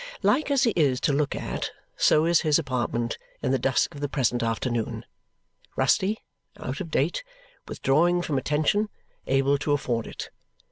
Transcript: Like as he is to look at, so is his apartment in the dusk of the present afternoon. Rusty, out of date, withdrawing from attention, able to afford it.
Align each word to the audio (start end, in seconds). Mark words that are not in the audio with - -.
Like 0.23 0.49
as 0.49 0.63
he 0.63 0.71
is 0.71 0.99
to 1.01 1.13
look 1.13 1.35
at, 1.35 1.69
so 1.95 2.25
is 2.25 2.41
his 2.41 2.57
apartment 2.57 3.19
in 3.43 3.51
the 3.51 3.59
dusk 3.59 3.93
of 3.93 4.01
the 4.01 4.09
present 4.09 4.41
afternoon. 4.41 5.05
Rusty, 5.75 6.17
out 6.57 6.81
of 6.81 6.89
date, 6.89 7.23
withdrawing 7.67 8.23
from 8.23 8.39
attention, 8.39 8.89
able 9.27 9.59
to 9.59 9.73
afford 9.73 10.07
it. 10.07 10.31